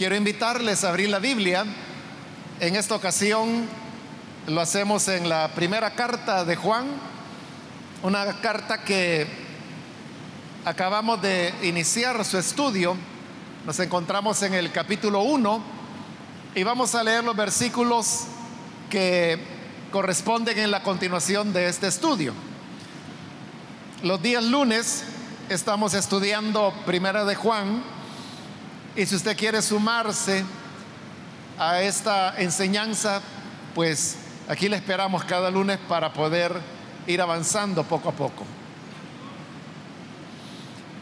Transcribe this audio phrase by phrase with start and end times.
[0.00, 1.62] Quiero invitarles a abrir la Biblia.
[2.58, 3.68] En esta ocasión
[4.46, 6.86] lo hacemos en la primera carta de Juan,
[8.02, 9.26] una carta que
[10.64, 12.96] acabamos de iniciar su estudio.
[13.66, 15.62] Nos encontramos en el capítulo 1
[16.54, 18.20] y vamos a leer los versículos
[18.88, 19.38] que
[19.92, 22.32] corresponden en la continuación de este estudio.
[24.02, 25.04] Los días lunes
[25.50, 27.99] estamos estudiando Primera de Juan
[28.96, 30.44] y si usted quiere sumarse
[31.58, 33.20] a esta enseñanza,
[33.74, 34.16] pues
[34.48, 36.60] aquí le esperamos cada lunes para poder
[37.06, 38.44] ir avanzando poco a poco.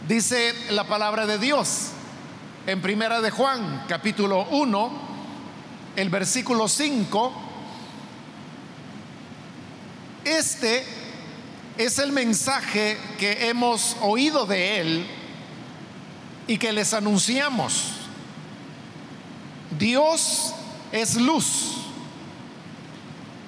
[0.06, 1.88] Dice la palabra de Dios
[2.66, 4.92] en Primera de Juan, capítulo 1,
[5.96, 7.32] el versículo 5.
[10.24, 10.84] Este
[11.78, 15.17] es el mensaje que hemos oído de él
[16.48, 17.92] y que les anunciamos.
[19.78, 20.54] Dios
[20.90, 21.74] es luz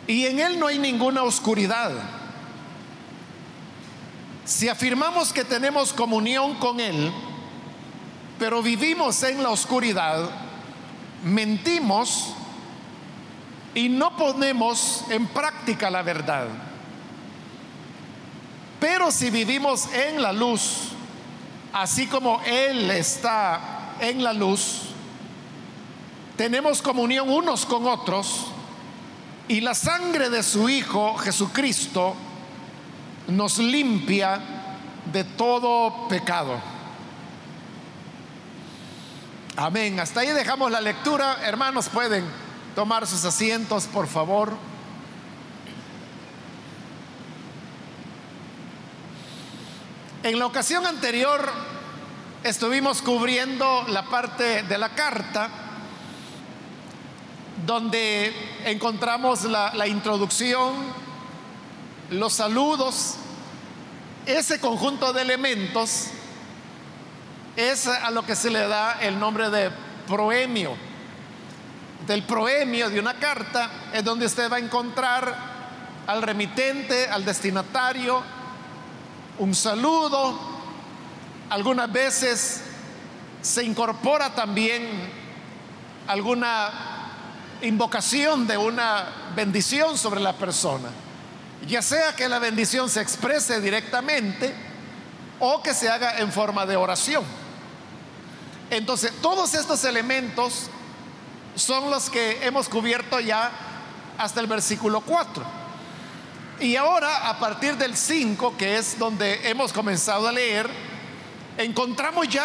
[0.07, 1.91] y en Él no hay ninguna oscuridad.
[4.45, 7.11] Si afirmamos que tenemos comunión con Él,
[8.39, 10.29] pero vivimos en la oscuridad,
[11.25, 12.35] mentimos
[13.75, 16.49] y no ponemos en práctica la verdad.
[18.81, 20.89] Pero si vivimos en la luz,
[21.73, 24.83] así como Él está en la luz,
[26.37, 28.47] tenemos comunión unos con otros
[29.49, 32.15] y la sangre de su Hijo Jesucristo
[33.29, 34.41] nos limpia
[35.13, 36.59] de todo pecado.
[39.57, 40.01] Amén.
[40.01, 41.39] Hasta ahí dejamos la lectura.
[41.45, 42.25] Hermanos, pueden
[42.75, 44.70] tomar sus asientos, por favor.
[50.23, 51.51] En la ocasión anterior
[52.45, 55.49] estuvimos cubriendo la parte de la carta
[57.65, 58.31] donde
[58.67, 60.75] encontramos la, introducción,
[62.11, 63.15] los saludos,
[64.27, 66.09] ese conjunto de elementos
[67.57, 69.71] es a lo que se le da el nombre de
[70.07, 70.77] proemio.
[72.07, 75.35] Del proemio de una carta es donde usted va a encontrar
[76.07, 78.23] al remitente, al destinatario,
[79.41, 80.39] un saludo,
[81.49, 82.61] algunas veces
[83.41, 84.87] se incorpora también
[86.07, 86.71] alguna
[87.63, 90.91] invocación de una bendición sobre la persona,
[91.67, 94.55] ya sea que la bendición se exprese directamente
[95.39, 97.25] o que se haga en forma de oración.
[98.69, 100.69] Entonces, todos estos elementos
[101.55, 103.51] son los que hemos cubierto ya
[104.19, 105.60] hasta el versículo 4.
[106.61, 110.69] Y ahora, a partir del 5, que es donde hemos comenzado a leer,
[111.57, 112.45] encontramos ya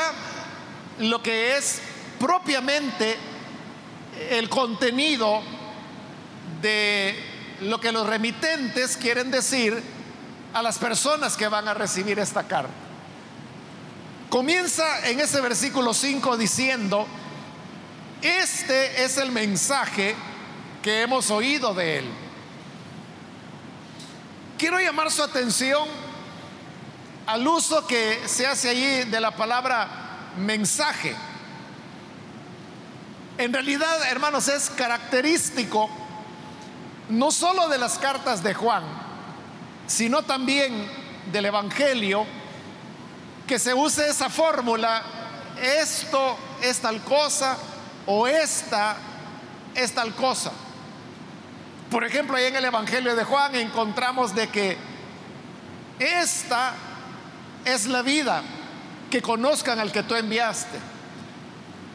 [1.00, 1.81] lo que es
[2.18, 3.18] propiamente
[4.30, 5.42] el contenido
[6.62, 7.14] de
[7.59, 9.84] lo que los remitentes quieren decir
[10.53, 12.72] a las personas que van a recibir esta carta.
[14.30, 17.06] Comienza en ese versículo 5 diciendo,
[18.22, 20.16] este es el mensaje
[20.82, 22.25] que hemos oído de él
[24.58, 25.86] Quiero llamar su atención
[27.26, 29.88] al uso que se hace allí de la palabra
[30.38, 31.14] mensaje.
[33.38, 35.90] En realidad, hermanos, es característico
[37.10, 38.84] no solo de las cartas de Juan,
[39.88, 40.90] sino también
[41.34, 42.26] del Evangelio,
[43.46, 45.04] que se use esa fórmula,
[45.62, 47.58] esto es tal cosa
[48.08, 48.96] o esta
[49.76, 50.52] es tal cosa.
[51.96, 54.76] Por ejemplo, ahí en el Evangelio de Juan encontramos de que
[55.98, 56.74] esta
[57.64, 58.44] es la vida,
[59.10, 60.78] que conozcan al que tú enviaste.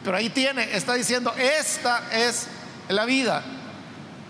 [0.03, 2.47] Pero ahí tiene, está diciendo, esta es
[2.89, 3.43] la vida.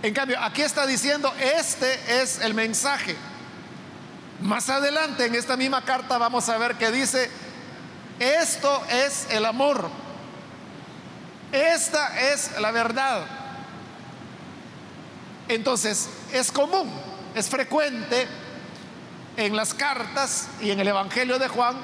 [0.04, 3.16] En cambio, aquí está diciendo, este es el mensaje.
[4.42, 7.32] Más adelante en esta misma carta vamos a ver que dice,
[8.20, 9.90] esto es el amor.
[11.54, 13.41] Esta es la verdad.
[15.52, 16.90] Entonces, es común,
[17.36, 18.26] es frecuente
[19.36, 21.76] en las cartas y en el Evangelio de Juan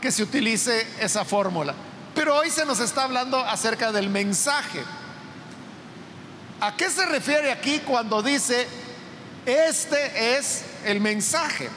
[0.00, 1.74] que se utilice esa fórmula.
[2.14, 4.82] Pero hoy se nos está hablando acerca del mensaje.
[6.62, 8.66] ¿A qué se refiere aquí cuando dice,
[9.44, 11.68] este es el mensaje?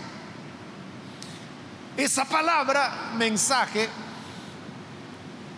[1.98, 3.90] Esa palabra, mensaje,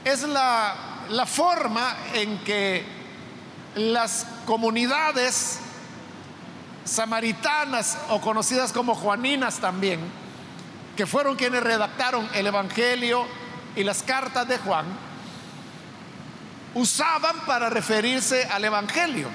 [0.03, 0.75] es la,
[1.09, 2.83] la forma en que
[3.75, 5.59] las comunidades
[6.85, 9.99] samaritanas o conocidas como juaninas también,
[10.95, 13.25] que fueron quienes redactaron el Evangelio
[13.75, 14.85] y las cartas de Juan,
[16.75, 19.27] usaban para referirse al Evangelio.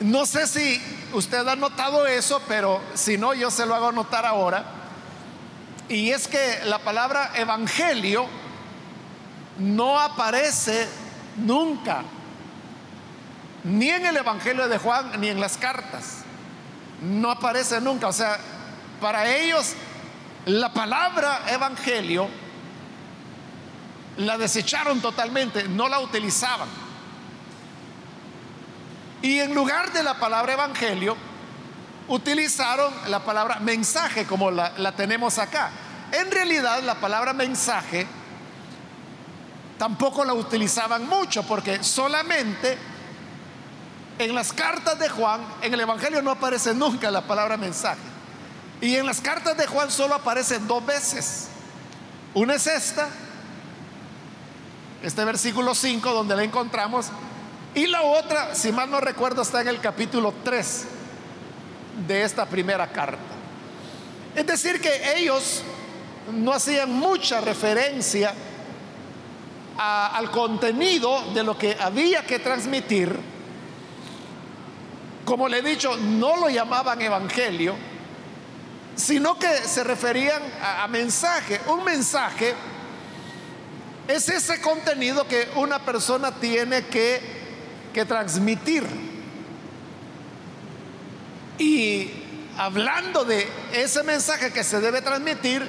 [0.00, 0.80] No sé si
[1.14, 4.64] usted ha notado eso, pero si no, yo se lo hago notar ahora.
[5.88, 8.26] Y es que la palabra Evangelio
[9.58, 10.86] no aparece
[11.36, 12.02] nunca,
[13.66, 16.18] ni en el Evangelio de Juan, ni en las cartas.
[17.02, 18.06] No aparece nunca.
[18.06, 18.38] O sea,
[19.00, 19.74] para ellos
[20.46, 22.28] la palabra Evangelio
[24.18, 26.68] la desecharon totalmente, no la utilizaban.
[29.20, 31.16] Y en lugar de la palabra evangelio,
[32.08, 35.70] utilizaron la palabra mensaje como la, la, tenemos acá.
[36.12, 38.06] En realidad la palabra mensaje
[39.78, 42.78] tampoco la utilizaban mucho porque solamente
[44.18, 48.00] en las cartas de Juan, en el Evangelio no aparece nunca la palabra mensaje.
[48.80, 51.48] Y en las cartas de Juan solo aparece dos veces.
[52.34, 53.08] Una es esta
[55.02, 57.06] este versículo 5 donde la encontramos.
[57.74, 60.84] Y la otra, si mal no recuerdo, está en el capítulo 3
[62.08, 63.18] de esta primera carta.
[64.34, 65.62] Es decir, que ellos
[66.32, 68.34] no hacían mucha referencia
[69.78, 73.35] al contenido de lo que había que transmitir.
[75.26, 77.76] Como le he dicho, no lo llamaban evangelio,
[78.94, 82.54] sino que se referían a mensaje, un mensaje
[84.08, 87.20] es ese contenido que una persona tiene que,
[87.92, 88.84] que transmitir.
[91.58, 92.10] Y
[92.56, 95.66] hablando de ese mensaje que se debe transmitir,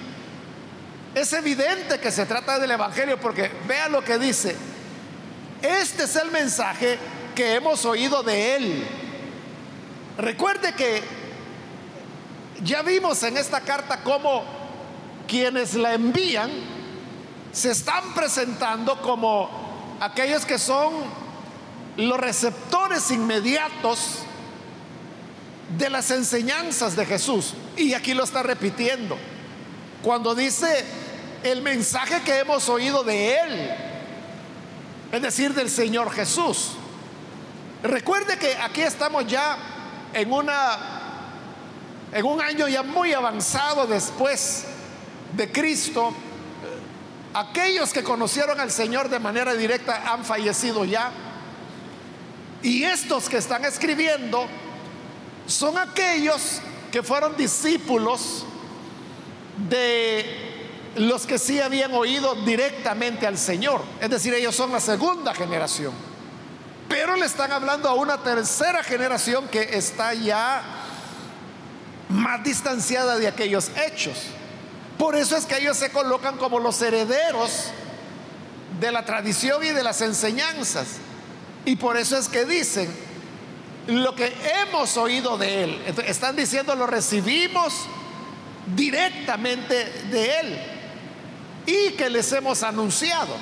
[1.15, 4.55] es evidente que se trata del Evangelio porque vea lo que dice.
[5.61, 6.99] Este es el mensaje
[7.33, 8.87] que hemos oído de Él.
[10.17, 11.03] Recuerde que
[12.63, 14.43] ya vimos en esta carta cómo
[15.27, 16.49] quienes la envían
[17.51, 19.49] se están presentando como
[19.99, 20.93] aquellos que son
[21.97, 24.19] los receptores inmediatos
[25.77, 27.53] de las enseñanzas de Jesús.
[27.75, 29.17] Y aquí lo está repitiendo.
[30.01, 30.83] Cuando dice
[31.43, 33.71] el mensaje que hemos oído de Él,
[35.11, 36.71] es decir, del Señor Jesús.
[37.83, 39.57] Recuerde que aquí estamos ya
[40.13, 40.77] en una
[42.11, 44.65] en un año ya muy avanzado después
[45.35, 46.13] de Cristo
[47.37, 51.11] Aquellos que conocieron al Señor de manera directa han fallecido ya.
[52.63, 54.47] Y estos que están escribiendo
[55.45, 56.61] son aquellos
[56.91, 58.43] que fueron discípulos
[59.69, 60.25] de
[60.95, 63.83] los que sí habían oído directamente al Señor.
[64.01, 65.93] Es decir, ellos son la segunda generación.
[66.87, 70.63] Pero le están hablando a una tercera generación que está ya
[72.09, 74.17] más distanciada de aquellos hechos.
[74.97, 77.71] Por eso es que ellos se colocan como los herederos
[78.79, 80.87] de la tradición y de las enseñanzas.
[81.65, 82.89] Y por eso es que dicen
[83.87, 85.95] lo que hemos oído de Él.
[86.05, 87.73] están diciendo lo recibimos
[88.75, 90.59] directamente de Él
[91.65, 93.35] y que les hemos anunciado.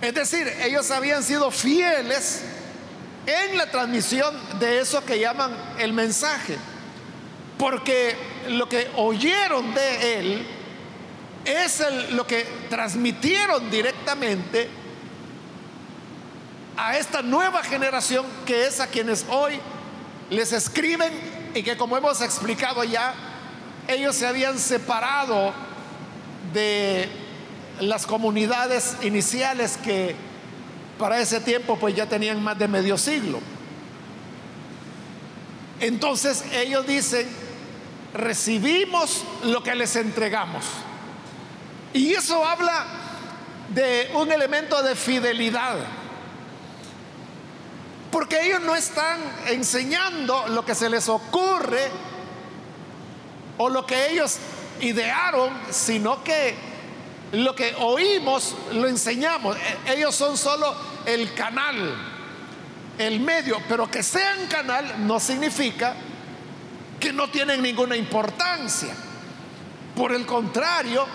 [0.00, 2.42] Es decir, ellos habían sido fieles
[3.26, 6.56] en la transmisión de eso que llaman el mensaje.
[7.58, 8.16] Porque
[8.48, 10.46] lo que oyeron de él
[11.44, 11.82] es
[12.12, 14.68] lo que transmitieron directamente
[16.76, 19.60] a esta nueva generación que es a quienes hoy
[20.30, 21.12] les escriben
[21.54, 23.12] y que como hemos explicado ya,
[23.86, 25.52] ellos se habían separado
[26.54, 27.08] de
[27.80, 30.14] las comunidades iniciales que
[30.98, 33.40] para ese tiempo pues ya tenían más de medio siglo.
[35.80, 37.26] Entonces ellos dicen,
[38.12, 40.64] recibimos lo que les entregamos.
[41.94, 42.86] Y eso habla
[43.70, 45.76] de un elemento de fidelidad.
[48.10, 51.88] Porque ellos no están enseñando lo que se les ocurre
[53.56, 54.36] o lo que ellos
[54.80, 56.69] idearon, sino que
[57.32, 59.56] lo que oímos lo enseñamos.
[59.56, 60.74] E, ellos son solo
[61.06, 61.94] el canal,
[62.98, 65.94] el medio, pero que sean canal no significa
[66.98, 68.94] que no tienen ninguna importancia.
[69.96, 71.06] Por el contrario,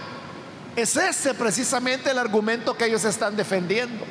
[0.75, 4.03] es ese precisamente el argumento que ellos están defendiendo.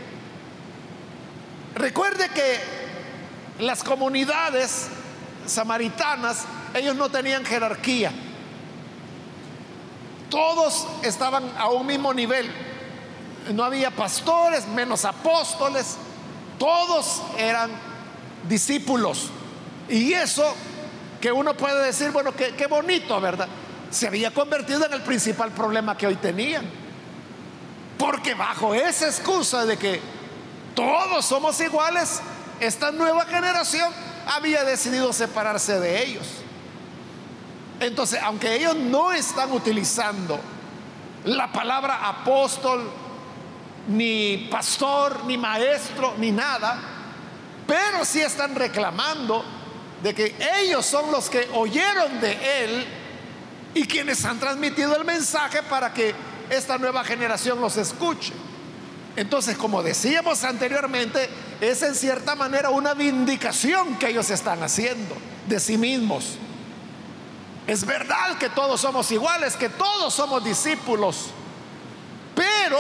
[1.75, 2.58] Recuerde que
[3.58, 4.88] las comunidades
[5.46, 6.44] samaritanas,
[6.75, 8.12] ellos no tenían jerarquía.
[10.31, 12.50] Todos estaban a un mismo nivel.
[13.52, 15.97] No había pastores, menos apóstoles.
[16.59, 17.71] Todos eran
[18.49, 19.31] discípulos.
[19.88, 20.54] Y eso
[21.21, 23.49] que uno puede decir, bueno, qué, bonito, ¿verdad?
[23.90, 26.64] Se había convertido en el principal problema que hoy tenían.
[27.99, 30.00] Porque bajo esa excusa de que
[30.75, 32.21] todos somos iguales,
[32.61, 33.93] esta nueva generación
[34.26, 36.43] había decidido separarse de ellos.
[37.81, 40.38] Entonces, aunque ellos no están utilizando
[41.25, 42.90] la palabra apóstol,
[43.88, 46.78] ni pastor, ni maestro, ni nada,
[47.66, 49.45] pero sí están reclamando
[50.02, 52.87] de que ellos son los que oyeron de él
[53.75, 56.14] y quienes han transmitido el mensaje para que
[56.50, 58.33] esta nueva generación los escuche.
[59.16, 61.28] Entonces, como decíamos anteriormente,
[61.61, 65.16] es en cierta manera una vindicación que ellos están haciendo
[65.47, 66.38] de sí mismos.
[67.66, 71.28] Es verdad que todos somos iguales, que todos somos discípulos,
[72.35, 72.78] pero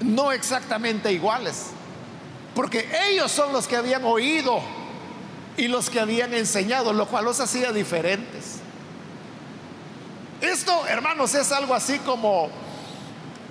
[0.00, 1.66] no exactamente iguales,
[2.54, 4.60] porque ellos son los que habían oído
[5.56, 8.56] y los que habían enseñado, lo cual los hacía diferentes.
[10.40, 12.48] Esto, hermanos, es algo así como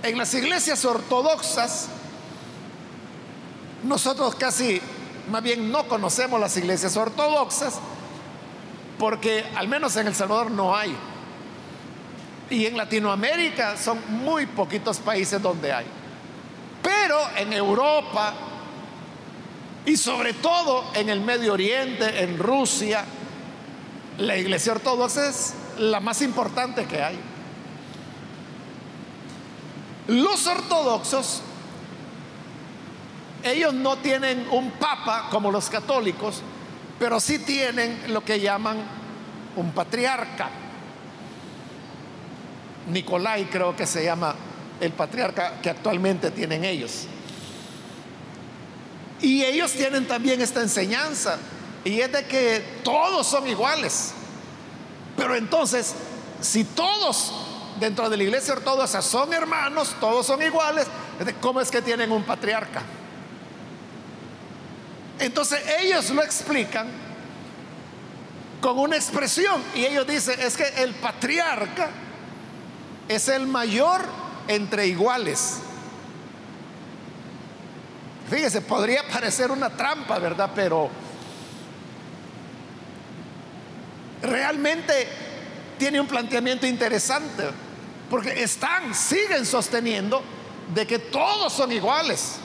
[0.02, 1.88] en las iglesias ortodoxas,
[3.84, 4.82] nosotros casi,
[5.30, 7.76] más bien no conocemos las iglesias ortodoxas,
[9.04, 10.96] porque al menos en El Salvador no hay.
[12.50, 15.86] Y en Latinoamérica son muy poquitos países donde hay.
[16.82, 18.34] Pero en Europa
[19.86, 23.04] y sobre todo en el Medio Oriente, en Rusia,
[24.20, 27.20] la iglesia ortodoxa es la más importante que hay.
[30.08, 31.42] Los ortodoxos,
[33.44, 36.42] ellos no tienen un papa como los católicos,
[37.04, 38.78] pero sí tienen lo que llaman
[39.58, 40.50] un patriarca.
[42.88, 44.34] Nicolai creo que se llama
[44.80, 47.08] el patriarca que actualmente tienen ellos.
[49.20, 51.40] Y ellos tienen también esta enseñanza,
[51.84, 54.14] y es de que todos son iguales.
[55.18, 55.96] Pero entonces,
[56.40, 57.34] si todos
[57.82, 60.88] dentro de la iglesia ortodoxa son hermanos, todos son iguales,
[61.42, 62.82] ¿cómo es que tienen un patriarca?
[65.20, 66.88] Entonces ellos lo explican
[68.62, 71.90] con una expresión y ellos dicen, es que el patriarca
[73.08, 74.02] es el mayor
[74.48, 75.60] entre iguales.
[78.30, 80.52] Fíjese, podría parecer una trampa, ¿verdad?
[80.56, 80.90] Pero
[84.22, 85.08] realmente
[85.78, 87.44] tiene un planteamiento interesante,
[88.10, 90.24] porque están, siguen sosteniendo
[90.74, 92.36] de que todos son iguales.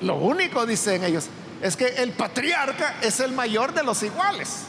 [0.00, 1.28] Lo único, dicen ellos,
[1.62, 4.62] es que el patriarca es el mayor de los iguales.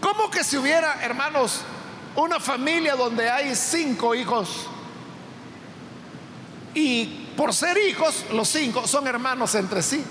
[0.00, 1.62] ¿Cómo que si hubiera, hermanos,
[2.16, 4.68] una familia donde hay cinco hijos
[6.74, 10.04] y por ser hijos, los cinco son hermanos entre sí,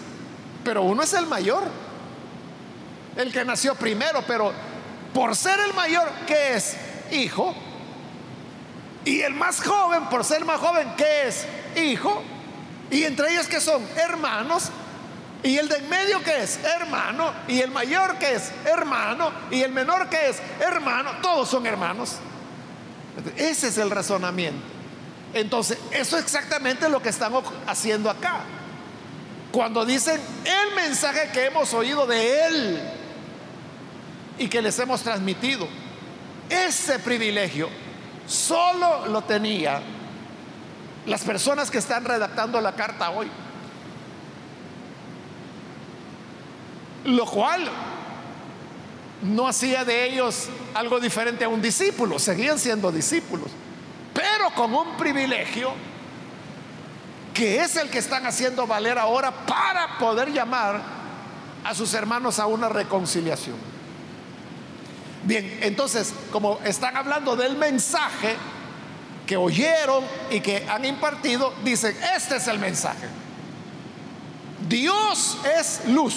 [0.63, 1.63] pero uno es el mayor,
[3.15, 4.51] el que nació primero, pero
[5.13, 6.75] por ser el mayor, ¿qué es?
[7.11, 7.53] Hijo.
[9.05, 11.45] Y el más joven, por ser más joven, ¿qué es?
[11.75, 12.23] Hijo.
[12.89, 14.71] Y entre ellos que son hermanos.
[15.45, 17.31] Y el de en medio que es hermano.
[17.47, 19.31] Y el mayor que es hermano.
[19.51, 21.11] Y el menor que es hermano.
[21.21, 22.15] Todos son hermanos.
[23.37, 24.59] Ese es el razonamiento.
[25.35, 28.39] Entonces, eso es exactamente lo que estamos haciendo acá.
[29.51, 32.81] Cuando dicen el mensaje que hemos oído de Él
[34.39, 35.67] y que les hemos transmitido.
[36.49, 37.69] Ese privilegio
[38.25, 39.79] solo lo tenía
[41.05, 43.29] las personas que están redactando la carta hoy.
[47.05, 47.69] Lo cual
[49.21, 53.47] no hacía de ellos algo diferente a un discípulo, seguían siendo discípulos,
[54.13, 55.73] pero con un privilegio
[57.33, 60.81] que es el que están haciendo valer ahora para poder llamar
[61.63, 63.57] a sus hermanos a una reconciliación.
[65.23, 68.35] Bien, entonces, como están hablando del mensaje
[69.25, 73.07] que oyeron y que han impartido, dicen, este es el mensaje.
[74.69, 76.15] Dios es luz.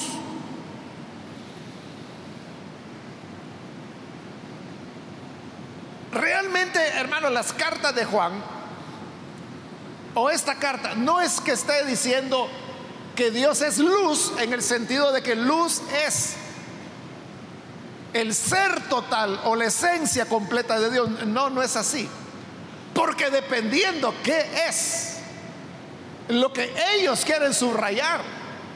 [6.50, 8.32] Realmente, hermano, las cartas de Juan,
[10.14, 12.48] o esta carta, no es que esté diciendo
[13.14, 16.36] que Dios es luz en el sentido de que luz es
[18.14, 21.10] el ser total o la esencia completa de Dios.
[21.26, 22.08] No, no es así.
[22.94, 25.18] Porque dependiendo qué es
[26.28, 28.22] lo que ellos quieren subrayar,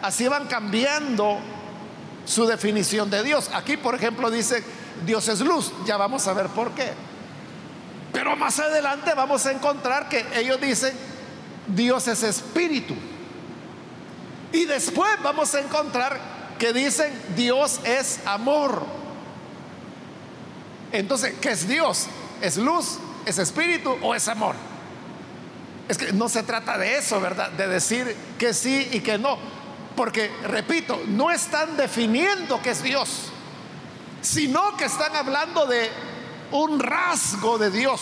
[0.03, 1.39] así van cambiando
[2.27, 3.49] su definición de Dios.
[3.55, 4.63] Aquí, por ejemplo, dice
[5.07, 5.73] Dios es luz.
[5.87, 6.93] Ya vamos a ver por qué.
[8.13, 10.93] Pero más adelante vamos a encontrar que ellos dicen
[11.67, 12.95] Dios es espíritu.
[14.53, 16.21] Y después vamos a encontrar
[16.59, 18.85] que dicen Dios es amor.
[20.93, 22.07] Entonces, ¿qué es Dios?
[22.43, 22.99] ¿Es luz?
[23.25, 24.55] ¿Es espíritu o es amor?
[25.89, 27.51] Es que no se trata de eso, ¿verdad?
[27.53, 29.39] De decir que sí y que no.
[29.97, 33.31] Porque, repito, no están definiendo que es Dios,
[34.21, 35.91] sino que están hablando de
[36.53, 38.01] un rasgo de Dios,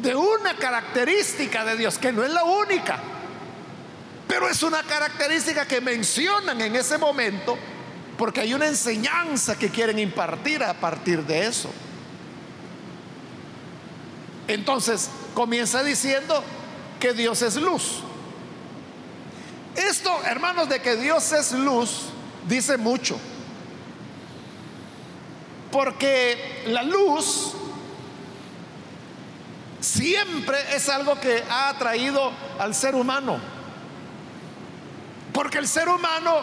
[0.00, 2.98] de una característica de Dios, que no es la única,
[4.26, 7.58] pero es una característica que mencionan en ese momento
[8.16, 11.70] porque hay una enseñanza que quieren impartir a partir de eso.
[14.48, 16.42] Entonces comienza diciendo
[17.00, 18.00] que Dios es luz.
[19.74, 22.02] Esto, hermanos, de que Dios es luz,
[22.46, 23.18] dice mucho.
[25.72, 27.54] Porque la luz
[29.80, 33.38] siempre es algo que ha atraído al ser humano.
[35.32, 36.42] Porque el ser humano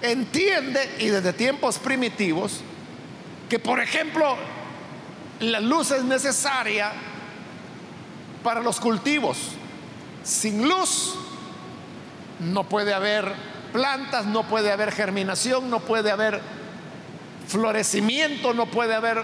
[0.00, 2.60] entiende, y desde tiempos primitivos,
[3.48, 4.36] que por ejemplo
[5.40, 6.92] la luz es necesaria
[8.44, 9.38] para los cultivos.
[10.22, 11.14] Sin luz
[12.38, 13.32] no puede haber
[13.72, 16.40] plantas, no puede haber germinación, no puede haber
[17.50, 19.22] florecimiento, no puede haber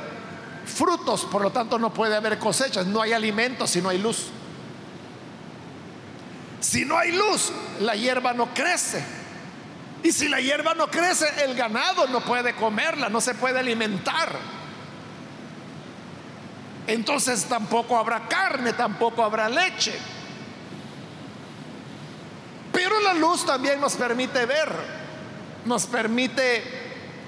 [0.66, 4.26] frutos, por lo tanto no puede haber cosechas, no hay alimento si no hay luz.
[6.61, 9.04] Si no hay luz, la hierba no crece.
[10.02, 14.30] Y si la hierba no crece, el ganado no puede comerla, no se puede alimentar.
[16.88, 19.97] Entonces tampoco habrá carne, tampoco habrá leche.
[22.73, 24.73] Pero la luz también nos permite ver,
[25.64, 26.86] nos permite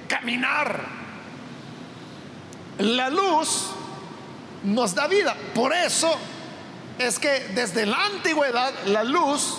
[0.09, 0.85] caminar.
[2.79, 3.71] La luz
[4.65, 5.37] nos da vida.
[5.55, 6.13] Por eso
[6.99, 9.59] es que desde la antigüedad la luz,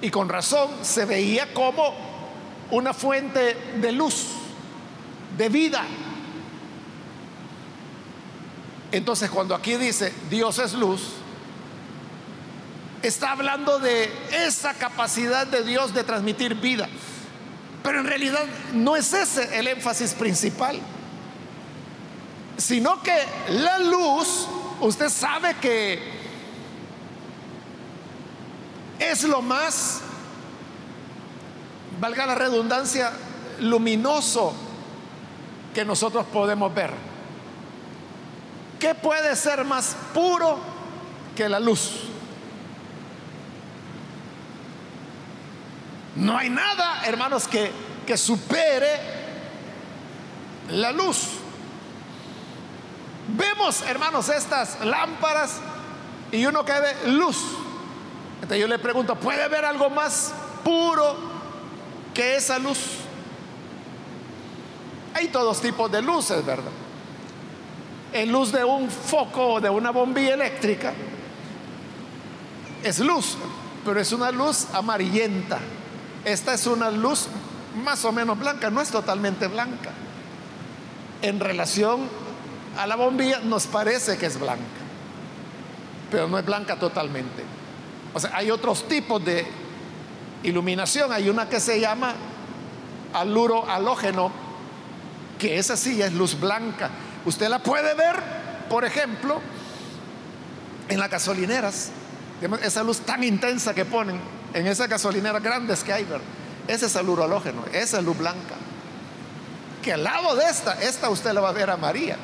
[0.00, 1.94] y con razón, se veía como
[2.70, 4.28] una fuente de luz,
[5.36, 5.84] de vida.
[8.90, 11.02] Entonces cuando aquí dice Dios es luz,
[13.02, 16.88] está hablando de esa capacidad de Dios de transmitir vida.
[17.82, 20.80] Pero en realidad no es ese el énfasis principal,
[22.56, 23.16] sino que
[23.50, 24.48] la luz,
[24.80, 26.00] usted sabe que
[28.98, 30.00] es lo más,
[32.00, 33.12] valga la redundancia,
[33.60, 34.54] luminoso
[35.74, 36.90] que nosotros podemos ver.
[38.80, 40.58] ¿Qué puede ser más puro
[41.36, 42.08] que la luz?
[46.18, 47.70] No hay nada, hermanos, que,
[48.04, 48.98] que supere
[50.70, 51.28] la luz.
[53.28, 55.60] Vemos, hermanos, estas lámparas
[56.32, 57.36] y uno que ve luz.
[58.34, 60.32] Entonces yo le pregunto, ¿puede haber algo más
[60.64, 61.16] puro
[62.12, 62.78] que esa luz?
[65.14, 66.72] Hay todos tipos de luces, ¿verdad?
[68.12, 70.94] En luz de un foco o de una bombilla eléctrica
[72.82, 73.36] es luz,
[73.84, 75.58] pero es una luz amarillenta.
[76.24, 77.28] Esta es una luz
[77.82, 79.90] más o menos blanca, no es totalmente blanca.
[81.22, 82.08] En relación
[82.76, 84.62] a la bombilla nos parece que es blanca,
[86.10, 87.42] pero no es blanca totalmente.
[88.14, 89.46] O sea, hay otros tipos de
[90.42, 91.12] iluminación.
[91.12, 92.14] Hay una que se llama
[93.12, 94.30] aluro halógeno,
[95.38, 96.90] que esa sí es luz blanca.
[97.24, 98.16] Usted la puede ver,
[98.68, 99.40] por ejemplo,
[100.88, 101.90] en las gasolineras.
[102.62, 104.20] Esa luz tan intensa que ponen
[104.58, 106.20] en esas gasolineras grandes que hay, ver,
[106.66, 108.56] ese es el halógeno, esa es luz blanca.
[109.82, 112.16] Que al lado de esta, esta usted la va a ver a María.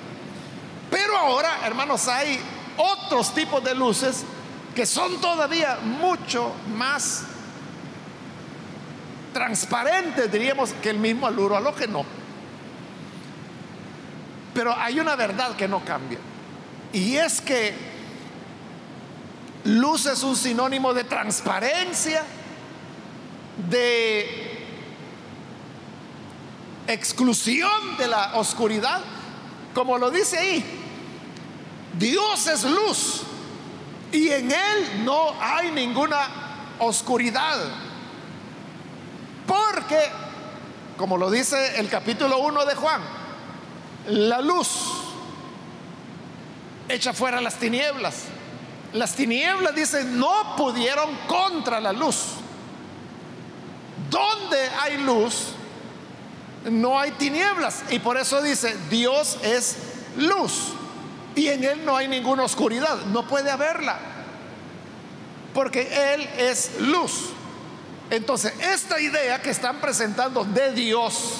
[0.90, 2.40] Pero ahora, hermanos, hay
[2.76, 4.24] otros tipos de luces
[4.74, 7.22] que son todavía mucho más
[9.32, 12.04] transparentes, diríamos, que el mismo aluro halógeno.
[14.52, 16.18] Pero hay una verdad que no cambia.
[16.92, 17.93] Y es que
[19.64, 22.22] luz es un sinónimo de transparencia,
[23.68, 24.54] de
[26.86, 29.00] exclusión de la oscuridad,
[29.74, 30.64] como lo dice ahí.
[31.98, 33.22] Dios es luz
[34.12, 36.28] y en Él no hay ninguna
[36.78, 37.58] oscuridad.
[39.46, 40.00] Porque,
[40.96, 43.00] como lo dice el capítulo 1 de Juan,
[44.08, 44.68] la luz
[46.88, 48.24] echa fuera las tinieblas.
[48.94, 52.26] Las tinieblas, dice, no pudieron contra la luz.
[54.08, 55.48] Donde hay luz,
[56.70, 57.82] no hay tinieblas.
[57.90, 59.78] Y por eso dice, Dios es
[60.16, 60.74] luz.
[61.34, 63.04] Y en Él no hay ninguna oscuridad.
[63.06, 63.98] No puede haberla.
[65.52, 67.30] Porque Él es luz.
[68.10, 71.38] Entonces, esta idea que están presentando de Dios,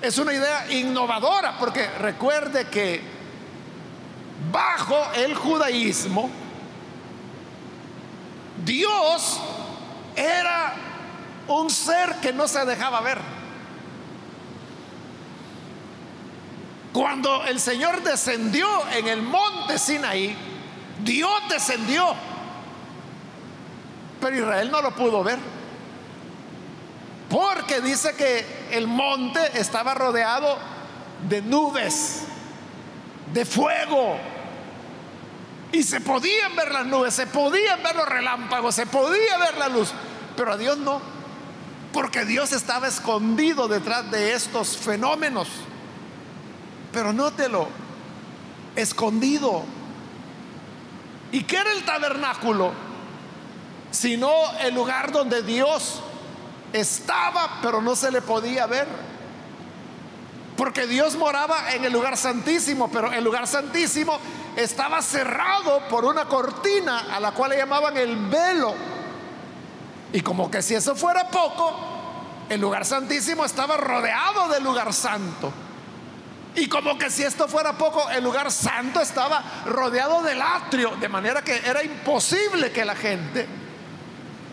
[0.00, 3.09] es una idea innovadora porque recuerde que
[4.50, 6.30] bajo el judaísmo,
[8.64, 9.40] Dios
[10.16, 10.74] era
[11.48, 13.18] un ser que no se dejaba ver.
[16.92, 20.36] Cuando el Señor descendió en el monte Sinaí,
[21.02, 22.14] Dios descendió,
[24.20, 25.38] pero Israel no lo pudo ver.
[27.28, 30.58] Porque dice que el monte estaba rodeado
[31.28, 32.24] de nubes,
[33.32, 34.18] de fuego.
[35.72, 39.68] Y se podían ver las nubes, se podían ver los relámpagos, se podía ver la
[39.68, 39.92] luz.
[40.36, 41.00] Pero a Dios no.
[41.92, 45.48] Porque Dios estaba escondido detrás de estos fenómenos.
[46.92, 47.68] Pero nótelo,
[48.74, 49.64] escondido.
[51.32, 52.72] ¿Y qué era el tabernáculo?
[53.92, 54.30] Sino
[54.60, 56.00] el lugar donde Dios
[56.72, 58.88] estaba, pero no se le podía ver.
[60.60, 64.18] Porque Dios moraba en el lugar santísimo, pero el lugar santísimo
[64.54, 68.74] estaba cerrado por una cortina a la cual le llamaban el velo.
[70.12, 71.74] Y como que si eso fuera poco,
[72.50, 75.50] el lugar santísimo estaba rodeado del lugar santo.
[76.54, 81.08] Y como que si esto fuera poco, el lugar santo estaba rodeado del atrio, de
[81.08, 83.46] manera que era imposible que la gente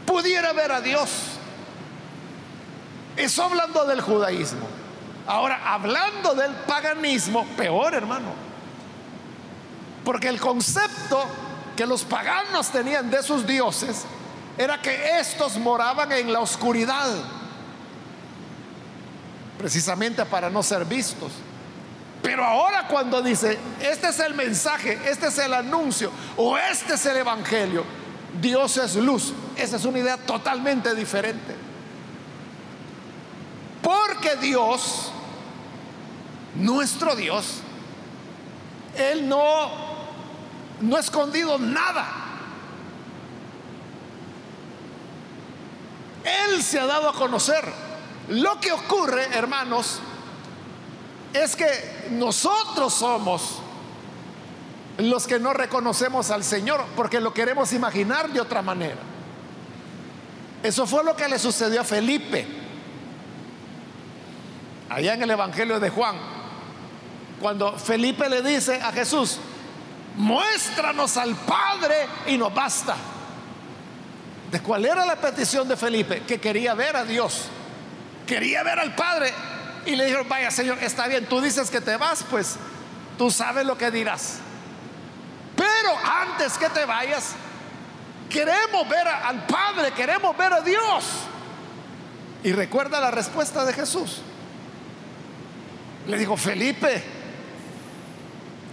[0.05, 1.09] pudiera ver a Dios.
[3.17, 4.86] Eso hablando del judaísmo.
[5.27, 8.31] Ahora, hablando del paganismo, peor hermano.
[10.03, 11.25] Porque el concepto
[11.75, 14.05] que los paganos tenían de sus dioses
[14.57, 17.09] era que estos moraban en la oscuridad,
[19.57, 21.33] precisamente para no ser vistos.
[22.23, 27.05] Pero ahora cuando dice, este es el mensaje, este es el anuncio o este es
[27.05, 27.83] el evangelio,
[28.41, 31.55] Dios es luz, esa es una idea totalmente diferente.
[33.81, 35.11] Porque Dios,
[36.57, 37.61] nuestro Dios,
[38.97, 39.69] Él no,
[40.81, 42.05] no ha escondido nada.
[46.23, 47.63] Él se ha dado a conocer.
[48.29, 49.99] Lo que ocurre, hermanos,
[51.33, 53.59] es que nosotros somos
[54.97, 58.97] los que no reconocemos al Señor porque lo queremos imaginar de otra manera.
[60.63, 62.45] Eso fue lo que le sucedió a Felipe.
[64.89, 66.15] Allá en el Evangelio de Juan,
[67.39, 69.37] cuando Felipe le dice a Jesús,
[70.15, 72.95] muéstranos al Padre y nos basta.
[74.51, 76.23] ¿De cuál era la petición de Felipe?
[76.23, 77.43] Que quería ver a Dios,
[78.25, 79.33] quería ver al Padre
[79.85, 82.55] y le dijeron, vaya Señor, está bien, tú dices que te vas, pues
[83.17, 84.39] tú sabes lo que dirás.
[85.55, 87.33] Pero antes que te vayas,
[88.29, 91.05] queremos ver al Padre, queremos ver a Dios.
[92.43, 94.21] Y recuerda la respuesta de Jesús.
[96.07, 97.03] Le dijo, Felipe,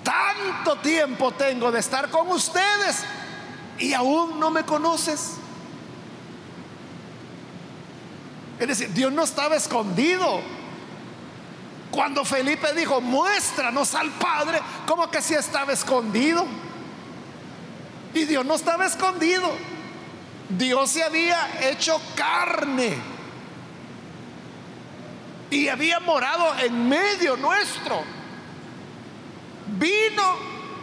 [0.04, 3.02] tanto tiempo tengo de estar con ustedes
[3.78, 5.32] y aún no me conoces.
[8.60, 10.40] Es decir, Dios no estaba escondido.
[11.90, 16.46] Cuando Felipe dijo, muéstranos al Padre, como que si estaba escondido.
[18.14, 19.50] Y Dios no estaba escondido.
[20.48, 22.96] Dios se había hecho carne.
[25.50, 28.02] Y había morado en medio nuestro.
[29.66, 30.37] Vino,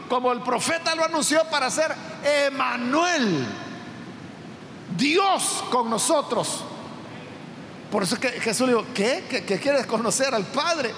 [0.10, 3.48] como el profeta lo anunció, para ser Emanuel.
[4.98, 6.63] Dios con nosotros.
[7.91, 9.26] Por eso que Jesús le dijo, ¿qué?
[9.48, 10.94] ¿Qué, quieres conocer al Padre?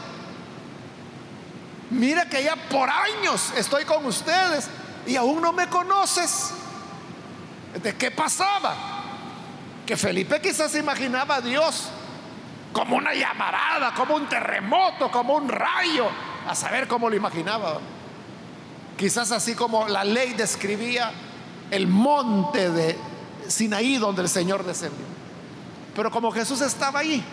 [1.89, 4.69] Mira que ya por años estoy con ustedes
[5.05, 6.51] y aún no me conoces.
[7.81, 8.75] ¿De qué pasaba?
[9.85, 11.89] Que Felipe quizás imaginaba a Dios
[12.71, 16.09] como una llamarada, como un terremoto, como un rayo,
[16.47, 17.79] a saber cómo lo imaginaba.
[18.97, 21.11] Quizás así como la ley describía
[21.71, 22.97] el monte de
[23.47, 25.05] Sinaí donde el Señor descendió.
[25.95, 27.23] Pero como Jesús estaba ahí,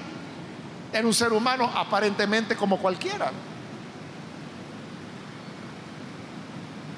[0.93, 3.31] era un ser humano aparentemente como cualquiera.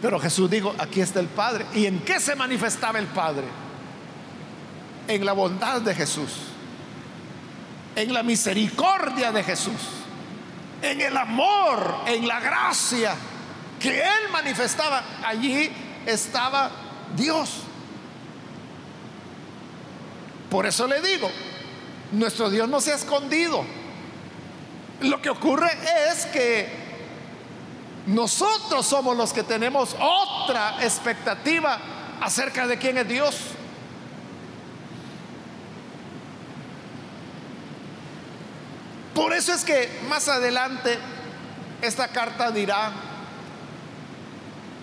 [0.01, 1.67] Pero Jesús dijo, aquí está el Padre.
[1.75, 3.45] ¿Y en qué se manifestaba el Padre?
[5.07, 6.31] En la bondad de Jesús,
[7.95, 10.02] en la misericordia de Jesús,
[10.83, 13.15] en el amor, en la gracia
[13.81, 15.03] que Él manifestaba.
[15.25, 15.71] Allí
[16.05, 16.71] estaba
[17.17, 17.63] Dios.
[20.51, 21.31] Por eso le digo,
[22.13, 23.65] nuestro Dios no se ha escondido.
[25.01, 25.71] Lo que ocurre
[26.11, 26.83] es que
[28.07, 31.79] nosotros somos los que tenemos otra expectativa
[32.21, 33.37] acerca de quién es Dios.
[39.15, 40.99] Por eso es que más adelante
[41.83, 42.93] esta carta dirá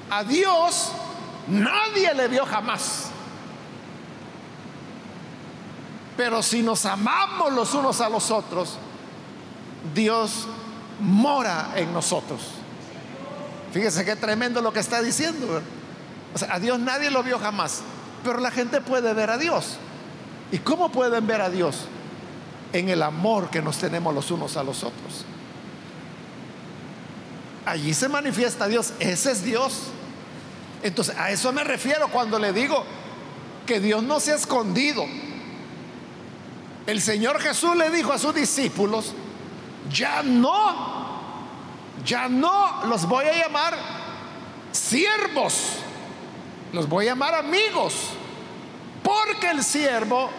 [0.09, 0.91] a Dios
[1.47, 3.05] nadie le vio jamás.
[6.17, 8.77] Pero si nos amamos los unos a los otros,
[9.93, 10.47] Dios
[10.99, 12.41] mora en nosotros.
[13.71, 15.61] Fíjese qué tremendo lo que está diciendo.
[16.33, 17.81] O sea, a Dios nadie lo vio jamás,
[18.23, 19.77] pero la gente puede ver a Dios.
[20.51, 21.85] ¿Y cómo pueden ver a Dios?
[22.73, 25.25] En el amor que nos tenemos los unos a los otros.
[27.65, 29.91] Allí se manifiesta Dios, ese es Dios.
[30.81, 32.83] Entonces, a eso me refiero cuando le digo
[33.65, 35.05] que Dios no se ha escondido.
[36.87, 39.13] El Señor Jesús le dijo a sus discípulos,
[39.91, 41.21] ya no,
[42.03, 43.77] ya no los voy a llamar
[44.71, 45.73] siervos,
[46.73, 47.93] los voy a llamar amigos,
[49.03, 50.31] porque el siervo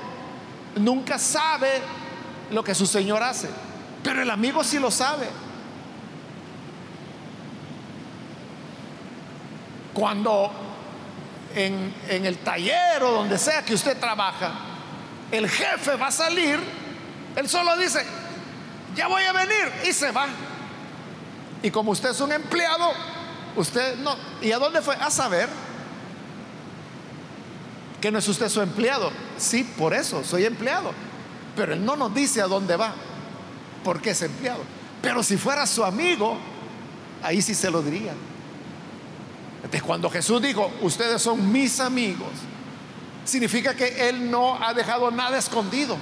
[0.76, 1.80] nunca sabe
[2.50, 3.48] lo que su Señor hace,
[4.02, 5.28] pero el amigo sí lo sabe.
[9.94, 10.50] Cuando
[11.54, 14.52] en, el taller o donde sea que usted trabaja,
[15.30, 16.58] el jefe va a salir,
[17.36, 18.04] él solo dice,
[18.94, 20.26] ya voy a venir y se va.
[21.62, 22.92] Y como usted es un empleado,
[23.56, 24.96] usted no, ¿y a dónde fue?
[24.96, 25.48] A saber
[28.00, 29.12] que no es usted su empleado.
[29.36, 30.92] Sí, por eso, soy empleado.
[31.60, 32.94] Pero él no nos dice a dónde va,
[33.84, 34.62] porque es empleado.
[35.02, 36.38] Pero si fuera su amigo,
[37.22, 38.14] ahí sí se lo diría.
[39.56, 42.30] Entonces, cuando Jesús dijo, ustedes son mis amigos,
[43.26, 45.98] significa que Él no ha dejado nada escondido.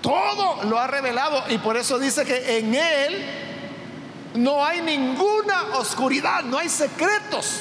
[0.00, 3.26] Todo lo ha revelado y por eso dice que en Él
[4.36, 7.60] no hay ninguna oscuridad, no hay secretos.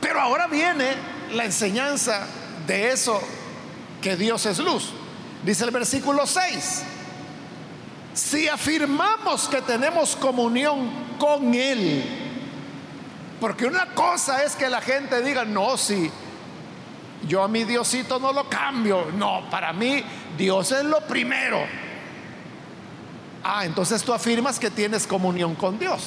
[0.00, 0.94] Pero ahora viene
[1.34, 2.26] la enseñanza
[2.66, 3.20] de eso
[4.02, 4.90] que Dios es luz.
[5.44, 6.82] Dice el versículo 6,
[8.14, 12.04] si afirmamos que tenemos comunión con Él,
[13.40, 16.10] porque una cosa es que la gente diga, no, si
[17.26, 19.06] yo a mi Diosito no lo cambio.
[19.12, 20.02] No, para mí
[20.36, 21.60] Dios es lo primero.
[23.42, 26.02] Ah, entonces tú afirmas que tienes comunión con Dios.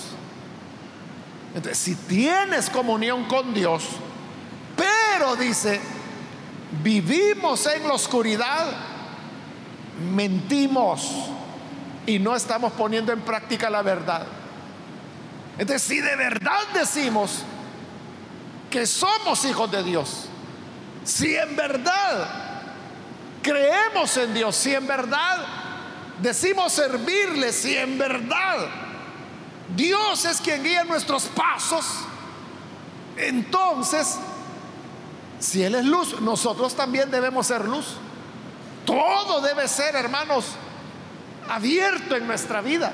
[1.56, 3.84] Entonces, si tienes comunión con Dios,
[4.76, 5.80] pero dice,
[6.84, 8.67] vivimos en la oscuridad,
[10.13, 11.12] mentimos
[12.05, 14.25] y no estamos poniendo en práctica la verdad.
[15.58, 17.43] Entonces, si de verdad decimos
[18.69, 20.25] que somos hijos de Dios,
[21.03, 22.29] si en verdad
[23.41, 25.45] creemos en Dios, si en verdad
[26.21, 28.67] decimos servirle, si en verdad
[29.75, 31.86] Dios es quien guía nuestros pasos,
[33.17, 34.17] entonces,
[35.39, 37.95] si Él es luz, nosotros también debemos ser luz.
[38.86, 40.45] Todo debe ser, hermanos,
[41.49, 42.91] abierto en nuestra vida.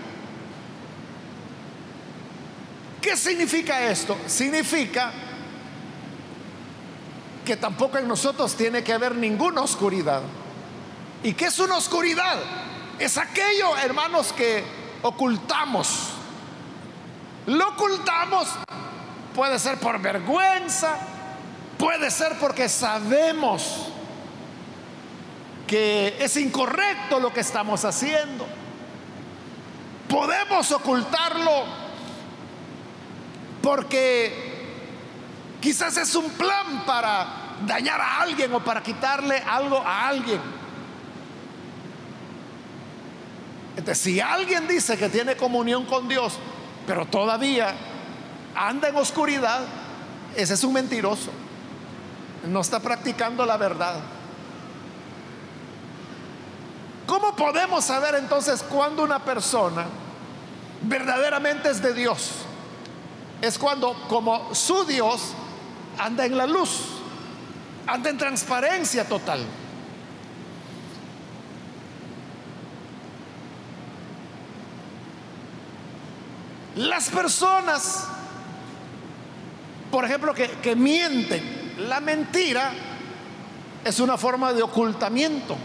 [3.01, 4.17] ¿Qué significa esto?
[4.27, 5.12] Significa
[7.45, 10.21] que tampoco en nosotros tiene que haber ninguna oscuridad.
[11.23, 12.38] ¿Y qué es una oscuridad?
[12.99, 14.63] Es aquello, hermanos, que
[15.01, 16.10] ocultamos.
[17.45, 18.47] Lo ocultamos
[19.36, 20.97] puede ser por vergüenza,
[21.77, 23.89] puede ser porque sabemos
[25.67, 28.45] que es incorrecto lo que estamos haciendo.
[30.07, 31.65] Podemos ocultarlo
[33.61, 34.55] porque
[35.59, 37.27] quizás es un plan para
[37.65, 40.39] dañar a alguien o para quitarle algo a alguien.
[43.71, 46.38] Entonces, si alguien dice que tiene comunión con Dios,
[46.88, 47.73] pero todavía
[48.55, 49.65] anda en oscuridad,
[50.35, 51.31] ese es un mentiroso.
[52.47, 53.95] No está practicando la verdad.
[57.08, 59.86] ¿Cómo podemos saber entonces cuando una persona
[60.81, 62.45] verdaderamente es de Dios?
[63.41, 65.34] es cuando como su Dios
[65.97, 66.81] anda en la luz,
[67.88, 69.45] anda en transparencia total.
[76.75, 78.08] Las personas,
[79.91, 82.71] por ejemplo, que, que mienten, la mentira
[83.83, 85.57] es una forma de ocultamiento.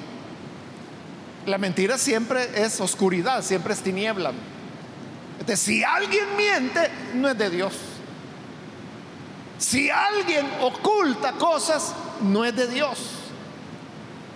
[1.47, 4.33] La mentira siempre es oscuridad, siempre es tiniebla
[5.57, 7.75] si alguien miente, no es de Dios.
[9.59, 12.99] Si alguien oculta cosas, no es de Dios.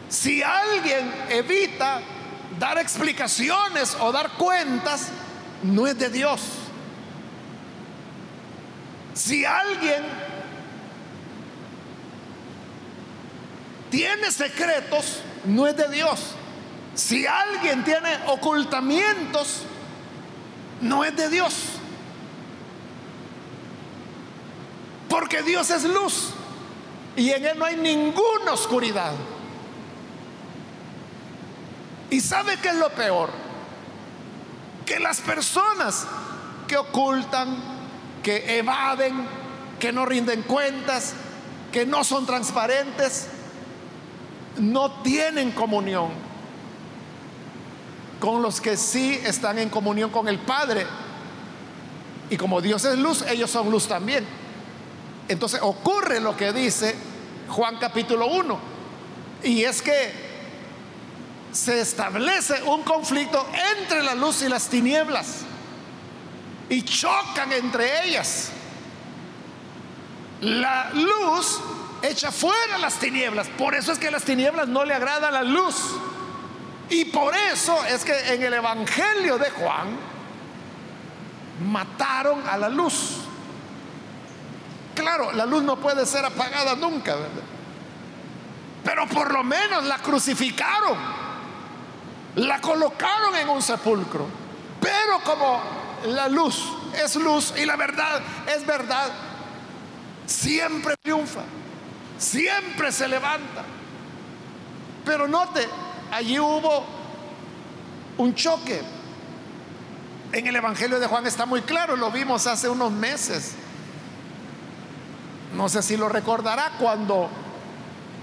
[0.08, 2.00] Si alguien evita
[2.58, 5.08] dar explicaciones o dar cuentas,
[5.62, 6.40] no es de Dios.
[9.14, 10.02] Si alguien
[13.94, 16.18] tiene secretos, no es de Dios.
[16.96, 19.62] Si alguien tiene ocultamientos,
[20.80, 21.54] no es de Dios.
[25.08, 26.30] Porque Dios es luz
[27.14, 29.12] y en Él no hay ninguna oscuridad.
[32.10, 33.30] ¿Y sabe qué es lo peor?
[34.84, 36.04] Que las personas
[36.66, 37.56] que ocultan,
[38.24, 39.24] que evaden,
[39.78, 41.14] que no rinden cuentas,
[41.72, 43.28] que no son transparentes,
[44.58, 46.10] no tienen comunión
[48.20, 50.86] con los que sí están en comunión con el Padre.
[52.30, 54.24] Y como Dios es luz, ellos son luz también.
[55.28, 56.94] Entonces ocurre lo que dice
[57.48, 58.58] Juan capítulo 1.
[59.42, 60.12] Y es que
[61.52, 63.46] se establece un conflicto
[63.78, 65.40] entre la luz y las tinieblas.
[66.68, 68.50] Y chocan entre ellas.
[70.40, 71.60] La luz
[72.08, 73.48] echa fuera las tinieblas.
[73.48, 75.76] Por eso es que las tinieblas no le agrada la luz.
[76.90, 79.96] Y por eso es que en el Evangelio de Juan
[81.64, 83.16] mataron a la luz.
[84.94, 87.42] Claro, la luz no puede ser apagada nunca, ¿verdad?
[88.84, 90.98] Pero por lo menos la crucificaron,
[92.36, 94.26] la colocaron en un sepulcro.
[94.80, 95.62] Pero como
[96.06, 96.62] la luz
[97.02, 98.20] es luz y la verdad
[98.54, 99.10] es verdad,
[100.26, 101.40] siempre triunfa,
[102.18, 103.64] siempre se levanta.
[105.04, 105.66] Pero note,
[106.10, 106.84] allí hubo
[108.18, 108.82] un choque.
[110.32, 113.54] En el Evangelio de Juan está muy claro, lo vimos hace unos meses.
[115.54, 117.28] No sé si lo recordará cuando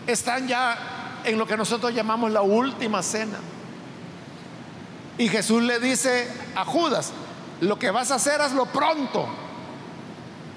[0.05, 3.37] están ya en lo que nosotros llamamos la última cena.
[5.17, 7.13] Y Jesús le dice a Judas,
[7.61, 9.27] lo que vas a hacer hazlo pronto.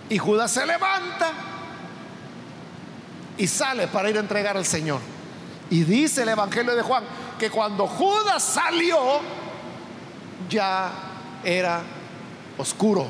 [0.08, 1.32] Y Judas se levanta
[3.36, 5.00] y sale para ir a entregar al Señor.
[5.70, 7.04] Y dice el Evangelio de Juan
[7.38, 9.20] que cuando Judas salió,
[10.48, 10.90] ya
[11.42, 11.82] era
[12.58, 13.08] oscuro.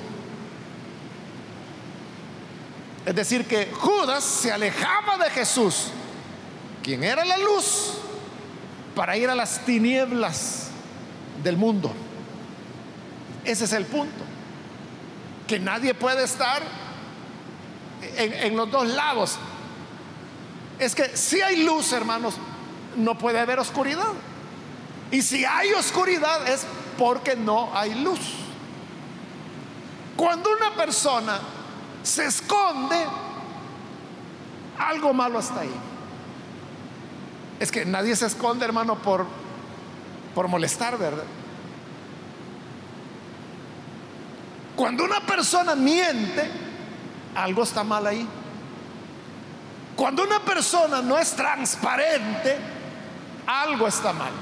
[3.05, 5.89] Es decir, que Judas se alejaba de Jesús,
[6.83, 7.99] quien era la luz,
[8.95, 10.69] para ir a las tinieblas
[11.43, 11.93] del mundo.
[13.45, 14.25] Ese es el punto.
[15.47, 16.63] Que nadie puede estar
[18.17, 19.39] en, los dos lados.
[20.79, 22.35] Es que si hay luz, hermanos,
[22.97, 24.13] no puede haber oscuridad.
[25.11, 26.67] Y si hay oscuridad es
[26.99, 28.21] porque no hay luz.
[30.17, 31.39] Cuando una persona
[32.03, 32.97] se esconde,
[34.79, 35.75] algo malo está ahí.
[37.61, 39.27] Es que nadie se esconde, hermano, por,
[40.35, 41.25] por molestar, ¿verdad?
[44.77, 46.51] Cuando una persona miente,
[47.35, 48.27] algo está mal ahí.
[49.97, 52.59] Cuando una persona no es transparente,
[53.47, 54.33] algo está mal.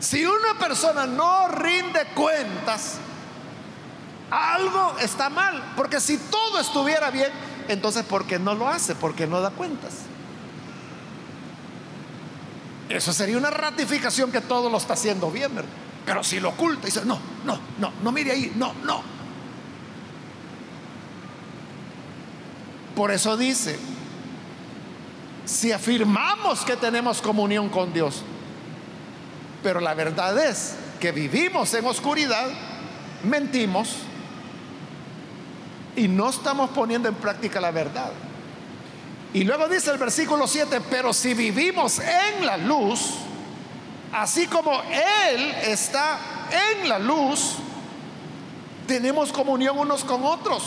[0.00, 2.98] Si una persona no rinde cuentas,
[4.30, 5.72] algo está mal.
[5.76, 7.30] Porque si todo estuviera bien,
[7.68, 8.94] entonces ¿por qué no lo hace?
[8.94, 9.92] ¿Por qué no da cuentas?
[12.88, 15.70] Eso sería una ratificación que todo lo está haciendo bien, ¿verdad?
[16.06, 19.02] Pero si lo oculta, dice, no, no, no, no mire ahí, no, no.
[22.96, 23.78] Por eso dice,
[25.48, 28.22] si afirmamos que tenemos comunión con Dios,
[29.62, 32.48] pero la verdad es que vivimos en oscuridad,
[33.24, 33.94] mentimos
[35.96, 38.12] y no estamos poniendo en práctica la verdad.
[39.32, 43.14] Y luego dice el versículo 7, pero si vivimos en la luz,
[44.12, 46.18] así como Él está
[46.74, 47.54] en la luz,
[48.86, 50.62] tenemos comunión unos con otros.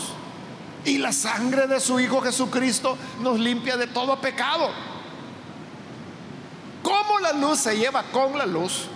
[0.84, 4.70] Y la sangre de su Hijo Jesucristo nos limpia de todo pecado.
[6.82, 8.86] ¿Cómo la luz se lleva con la luz?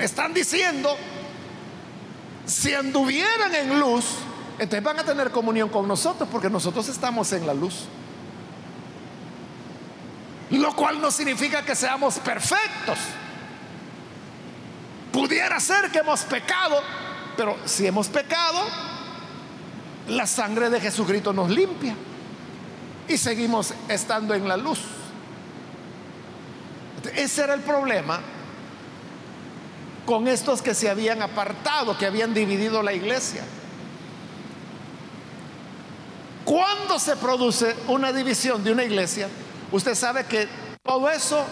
[0.00, 0.96] Están diciendo,
[2.44, 4.04] si anduvieran en luz,
[4.58, 7.84] entonces van a tener comunión con nosotros porque nosotros estamos en la luz.
[10.50, 12.98] Lo cual no significa que seamos perfectos.
[15.12, 16.80] Pudiera ser que hemos pecado,
[17.36, 18.66] pero si hemos pecado,
[20.08, 21.94] la sangre de Jesucristo nos limpia
[23.08, 24.80] y seguimos estando en la luz.
[27.14, 28.20] Ese era el problema
[30.04, 33.44] con estos que se habían apartado, que habían dividido la iglesia.
[36.44, 39.28] Cuando se produce una división de una iglesia,
[39.70, 40.48] usted sabe que
[40.82, 41.44] todo eso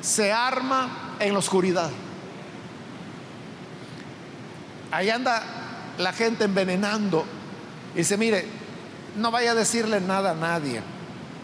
[0.00, 1.90] se arma en la oscuridad.
[4.90, 5.42] Ahí anda
[5.98, 7.24] la gente envenenando.
[7.94, 8.46] Y dice, mire,
[9.16, 10.80] no vaya a decirle nada a nadie.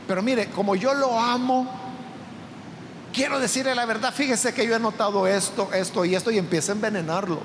[0.07, 1.69] Pero mire, como yo lo amo,
[3.13, 4.13] quiero decirle la verdad.
[4.13, 7.41] Fíjese que yo he notado esto, esto y esto y empieza a envenenarlo.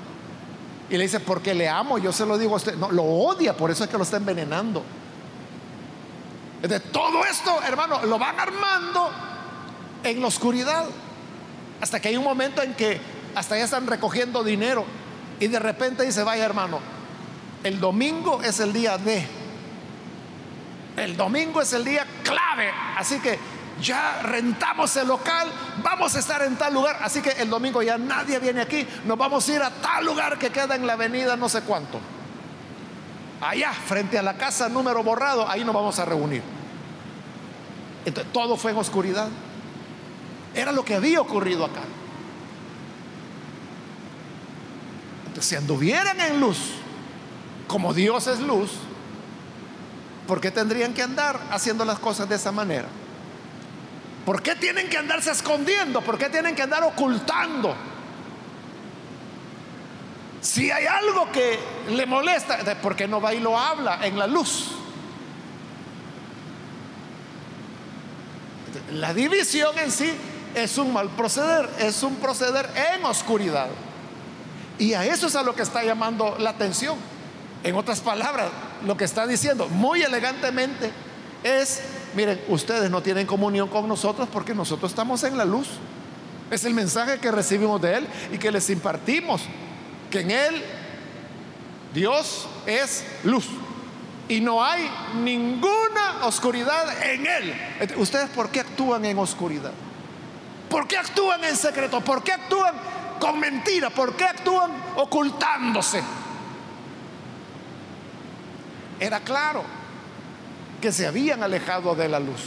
[0.88, 2.76] Y le dice, porque le amo, yo se lo digo a usted.
[2.76, 4.82] No, lo odia, por eso es que lo está envenenando.
[6.62, 9.10] De todo esto, hermano, lo van armando
[10.02, 10.86] en la oscuridad.
[11.80, 12.98] Hasta que hay un momento en que
[13.34, 14.84] hasta ya están recogiendo dinero
[15.40, 16.78] y de repente dice, vaya hermano,
[17.64, 19.26] el domingo es el día de.
[20.96, 22.70] El domingo es el día clave.
[22.96, 23.38] Así que
[23.80, 25.50] ya rentamos el local,
[25.82, 26.98] vamos a estar en tal lugar.
[27.02, 30.38] Así que el domingo ya nadie viene aquí, nos vamos a ir a tal lugar
[30.38, 31.98] que queda en la avenida no sé cuánto.
[33.40, 36.42] Allá, frente a la casa número borrado, ahí nos vamos a reunir.
[38.04, 39.28] Entonces, todo fue en oscuridad.
[40.54, 41.80] Era lo que había ocurrido acá.
[45.26, 46.83] Entonces, si anduvieran en luz,
[47.66, 48.70] como Dios es luz,
[50.26, 52.88] ¿por qué tendrían que andar haciendo las cosas de esa manera?
[54.24, 56.00] ¿Por qué tienen que andarse escondiendo?
[56.00, 57.74] ¿Por qué tienen que andar ocultando?
[60.40, 61.58] Si hay algo que
[61.90, 64.72] le molesta, ¿por qué no va y lo habla en la luz?
[68.92, 70.12] La división en sí
[70.54, 73.68] es un mal proceder, es un proceder en oscuridad.
[74.78, 76.96] Y a eso es a lo que está llamando la atención.
[77.64, 78.50] En otras palabras,
[78.86, 80.92] lo que está diciendo muy elegantemente
[81.42, 81.80] es
[82.14, 85.68] miren, ustedes no tienen comunión con nosotros porque nosotros estamos en la luz.
[86.50, 89.42] Es el mensaje que recibimos de Él y que les impartimos,
[90.10, 90.62] que en Él
[91.92, 93.46] Dios es luz
[94.28, 94.88] y no hay
[95.22, 97.54] ninguna oscuridad en Él.
[97.96, 99.72] ¿Ustedes por qué actúan en oscuridad?
[100.68, 102.00] ¿Por qué actúan en secreto?
[102.00, 102.74] ¿Por qué actúan
[103.20, 103.90] con mentira?
[103.90, 106.02] ¿Por qué actúan ocultándose?
[109.04, 109.62] Era claro
[110.80, 112.40] que se habían alejado de la luz.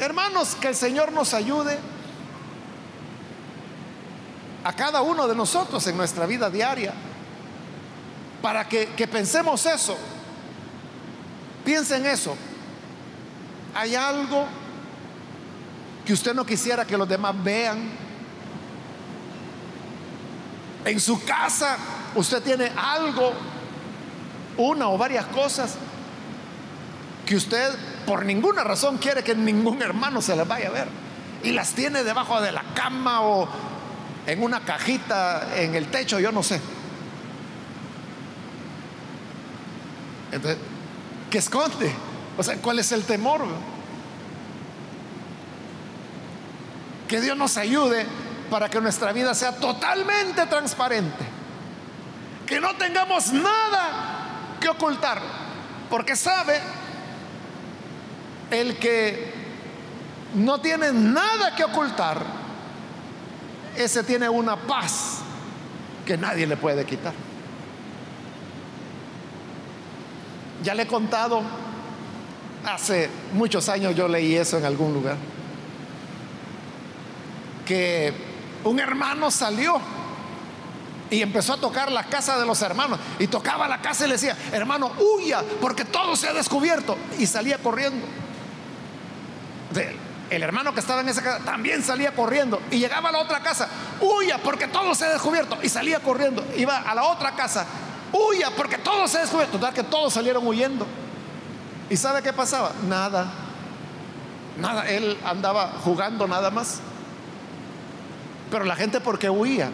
[0.00, 1.78] Hermanos, que el Señor nos ayude
[4.64, 6.92] a cada uno de nosotros en nuestra vida diaria
[8.42, 9.96] para que, pensemos eso.
[11.64, 12.36] Piensen eso.
[13.72, 14.46] ¿Hay algo
[16.04, 17.88] que usted no quisiera que los demás vean?
[20.84, 21.76] En su casa
[22.16, 23.32] usted tiene algo,
[24.56, 25.76] una o varias cosas
[27.26, 27.70] que usted
[28.06, 30.88] por ninguna razón quiere que ningún hermano se las vaya a ver.
[31.42, 33.48] Y las tiene debajo de la cama o
[34.26, 36.60] en una cajita en el techo, yo no sé.
[40.32, 40.58] Entonces,
[41.30, 41.92] ¿qué esconde?
[42.36, 43.44] O sea, ¿cuál es el temor?
[47.08, 48.06] Que Dios nos ayude
[48.50, 51.24] para que nuestra vida sea totalmente transparente.
[52.46, 54.23] Que no tengamos nada
[54.64, 55.20] que ocultar.
[55.90, 56.58] Porque sabe
[58.50, 59.34] el que
[60.34, 62.24] no tiene nada que ocultar,
[63.76, 65.18] ese tiene una paz
[66.06, 67.12] que nadie le puede quitar.
[70.62, 71.42] Ya le he contado,
[72.64, 75.18] hace muchos años yo leí eso en algún lugar,
[77.66, 78.14] que
[78.64, 79.78] un hermano salió
[81.10, 82.98] y empezó a tocar la casa de los hermanos.
[83.18, 87.26] Y tocaba la casa y le decía, hermano, huya porque todo se ha descubierto y
[87.26, 88.06] salía corriendo.
[90.30, 92.60] El hermano que estaba en esa casa también salía corriendo.
[92.70, 93.68] Y llegaba a la otra casa,
[94.00, 97.66] huya porque todo se ha descubierto y salía corriendo, iba a la otra casa,
[98.12, 100.86] huya porque todo se ha descubierto, total que todos salieron huyendo.
[101.90, 102.72] ¿Y sabe qué pasaba?
[102.88, 103.30] Nada,
[104.58, 106.80] nada, él andaba jugando nada más.
[108.50, 109.70] Pero la gente porque huía,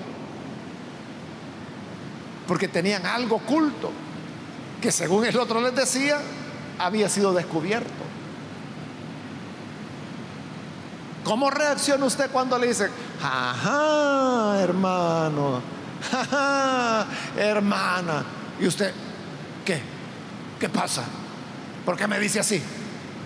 [2.51, 3.93] porque tenían algo oculto
[4.83, 6.21] que según el otro les decía
[6.81, 8.03] había sido descubierto.
[11.23, 12.91] ¿Cómo reacciona usted cuando le dicen,
[13.23, 15.63] ajá, hermano,
[16.11, 18.25] ajá, hermana?
[18.59, 18.93] Y usted,
[19.65, 19.81] ¿qué?
[20.59, 21.05] ¿Qué pasa?
[21.87, 22.61] ¿Por qué me dice así?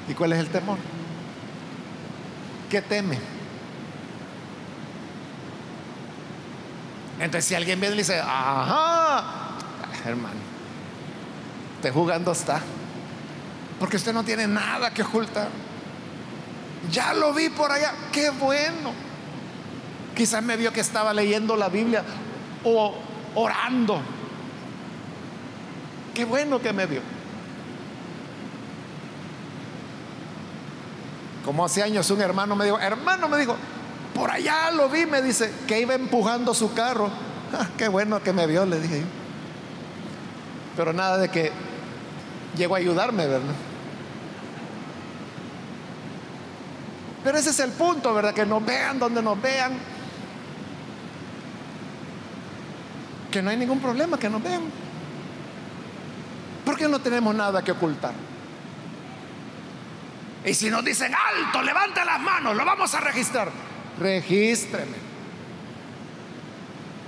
[0.06, 0.76] ¿Y cuál es el temor?
[2.68, 3.33] ¿Qué teme?
[7.18, 9.24] Entonces si alguien viene y dice, ajá,
[10.04, 10.40] hermano,
[11.76, 12.60] usted jugando está.
[13.78, 15.48] Porque usted no tiene nada que ocultar.
[16.90, 17.92] Ya lo vi por allá.
[18.12, 18.92] Qué bueno.
[20.14, 22.04] Quizás me vio que estaba leyendo la Biblia
[22.62, 22.94] o
[23.34, 24.00] orando.
[26.14, 27.00] Qué bueno que me vio.
[31.44, 33.56] Como hace años un hermano me dijo, hermano me dijo,
[34.24, 37.10] por allá lo vi, me dice, que iba empujando su carro.
[37.52, 39.06] Ah, qué bueno que me vio, le dije yo.
[40.78, 41.52] Pero nada de que
[42.56, 43.54] llegó a ayudarme, ¿verdad?
[47.22, 48.32] Pero ese es el punto, ¿verdad?
[48.32, 49.74] Que nos vean donde nos vean.
[53.30, 54.62] Que no hay ningún problema, que nos vean.
[56.64, 58.14] Porque no tenemos nada que ocultar.
[60.46, 63.73] Y si nos dicen alto, levante las manos, lo vamos a registrar.
[63.98, 64.96] Regístreme.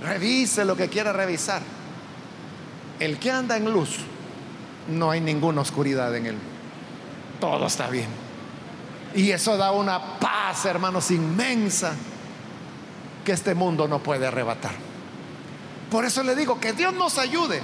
[0.03, 1.61] Revise lo que quiera revisar.
[2.99, 3.99] El que anda en luz,
[4.87, 6.37] no hay ninguna oscuridad en él.
[7.39, 8.07] Todo está bien.
[9.15, 11.93] Y eso da una paz, hermanos, inmensa
[13.25, 14.73] que este mundo no puede arrebatar.
[15.91, 17.61] Por eso le digo que Dios nos ayude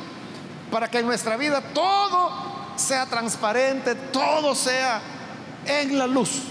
[0.71, 2.31] para que en nuestra vida todo
[2.75, 5.01] sea transparente, todo sea
[5.65, 6.41] en la luz,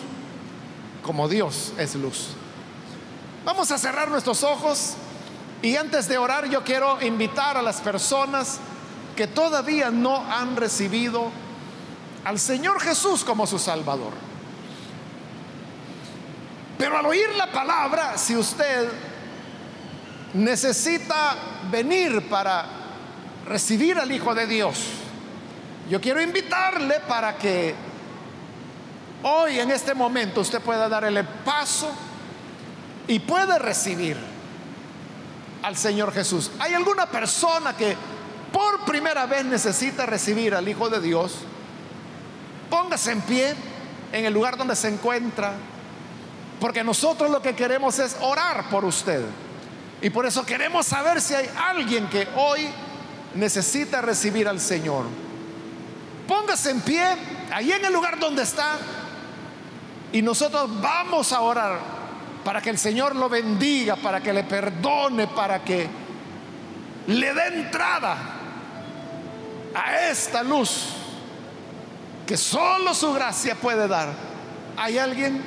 [1.03, 2.37] como Dios es luz.
[3.45, 4.95] Vamos a cerrar nuestros ojos
[5.63, 8.61] y antes de orar yo quiero invitar a las personas
[9.17, 11.31] que todavía no han recibido
[12.25, 14.13] al Señor Jesús como su Salvador.
[16.79, 18.89] Pero al oír la palabra, si usted
[20.35, 21.35] necesita
[21.69, 22.65] venir para
[23.49, 24.79] recibir al Hijo de Dios,
[25.91, 27.75] yo quiero invitarle para que
[29.25, 31.91] hoy en este momento usted pueda dar el paso
[33.09, 34.17] y puede recibir
[35.63, 36.51] al Señor Jesús.
[36.59, 37.97] ¿Hay alguna persona que
[38.53, 41.39] por primera vez necesita recibir al Hijo de Dios?
[42.69, 43.55] Póngase en pie
[44.13, 45.55] en el lugar donde se encuentra,
[46.61, 49.25] porque nosotros lo que queremos es orar por usted.
[50.01, 52.69] Y por eso queremos saber si hay alguien que hoy
[53.35, 55.07] necesita recibir al Señor.
[56.27, 57.05] Póngase en pie
[57.53, 58.79] ahí en el lugar donde está
[60.13, 62.02] y nosotros vamos a orar
[62.45, 65.89] para que el Señor lo bendiga, para que le perdone, para que
[67.07, 68.17] le dé entrada
[69.75, 70.89] a esta luz
[72.27, 74.09] que solo su gracia puede dar.
[74.77, 75.43] ¿Hay alguien?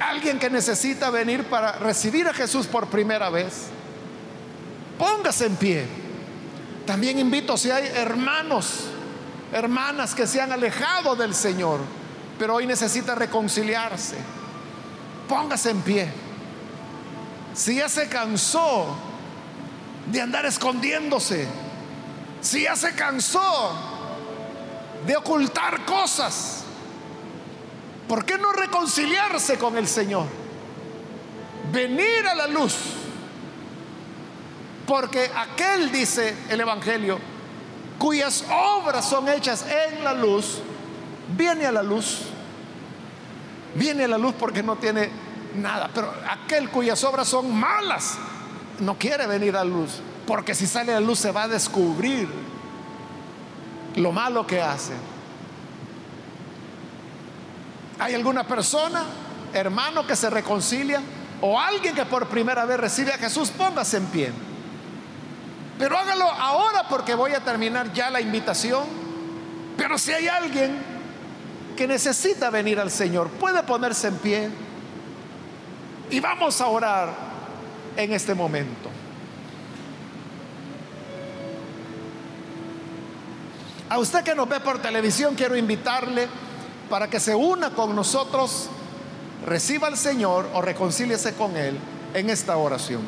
[0.00, 3.66] Alguien que necesita venir para recibir a Jesús por primera vez.
[4.98, 5.86] Póngase en pie.
[6.86, 8.84] También invito si hay hermanos,
[9.52, 11.80] hermanas que se han alejado del Señor
[12.38, 14.16] pero hoy necesita reconciliarse.
[15.28, 16.10] Póngase en pie.
[17.54, 18.96] Si ya se cansó
[20.06, 21.46] de andar escondiéndose,
[22.40, 23.72] si ya se cansó
[25.06, 26.64] de ocultar cosas,
[28.08, 30.26] ¿por qué no reconciliarse con el Señor?
[31.72, 32.74] Venir a la luz.
[34.86, 37.18] Porque aquel, dice el Evangelio,
[37.98, 40.60] cuyas obras son hechas en la luz,
[41.36, 42.22] viene a la luz.
[43.74, 45.10] Viene a la luz porque no tiene
[45.56, 45.90] nada.
[45.94, 48.18] Pero aquel cuyas obras son malas
[48.80, 50.00] no quiere venir a luz.
[50.26, 52.28] Porque si sale a la luz se va a descubrir
[53.96, 54.92] lo malo que hace.
[57.98, 59.02] ¿Hay alguna persona,
[59.52, 61.00] hermano, que se reconcilia?
[61.40, 64.32] O alguien que por primera vez recibe a Jesús, póngase en pie.
[65.78, 68.84] Pero hágalo ahora porque voy a terminar ya la invitación.
[69.76, 70.97] Pero si hay alguien
[71.78, 74.50] que necesita venir al Señor puede ponerse en pie
[76.10, 77.08] y vamos a orar
[77.96, 78.90] en este momento.
[83.88, 86.26] A usted que nos ve por televisión, quiero invitarle
[86.90, 88.68] para que se una con nosotros,
[89.46, 91.78] reciba al Señor o reconcíliese con Él
[92.12, 93.02] en esta oración.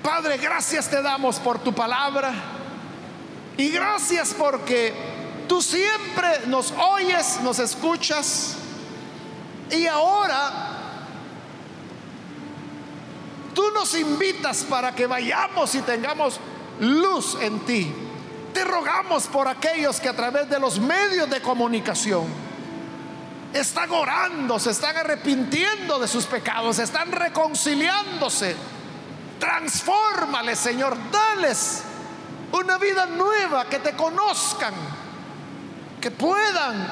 [0.00, 2.32] Padre, gracias te damos por tu palabra
[3.56, 5.15] y gracias porque
[5.48, 8.56] Tú siempre nos oyes, nos escuchas.
[9.70, 10.52] Y ahora
[13.54, 16.38] tú nos invitas para que vayamos y tengamos
[16.80, 17.92] luz en ti.
[18.52, 22.24] Te rogamos por aquellos que a través de los medios de comunicación
[23.52, 28.56] están orando, se están arrepintiendo de sus pecados, están reconciliándose.
[29.38, 31.82] Transfórmales, Señor, dales
[32.52, 34.74] una vida nueva, que te conozcan
[36.00, 36.86] que puedan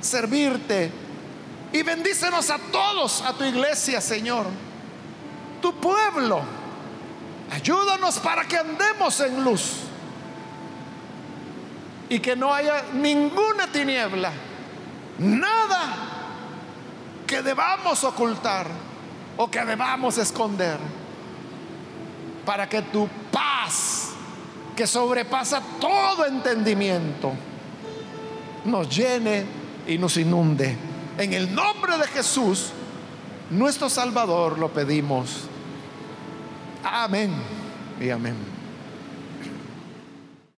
[0.00, 0.92] servirte.
[1.72, 4.46] Y bendícenos a todos, a tu iglesia, Señor,
[5.62, 6.42] tu pueblo.
[7.50, 9.90] Ayúdanos para que andemos en luz
[12.08, 14.32] y que no haya ninguna tiniebla,
[15.18, 16.10] nada
[17.26, 18.66] que debamos ocultar
[19.36, 20.78] o que debamos esconder,
[22.44, 24.10] para que tu paz,
[24.76, 27.32] que sobrepasa todo entendimiento,
[28.64, 29.44] nos llene
[29.86, 30.76] y nos inunde.
[31.18, 32.70] En el nombre de Jesús,
[33.50, 35.42] nuestro Salvador, lo pedimos.
[36.82, 37.32] Amén
[38.00, 38.59] y amén.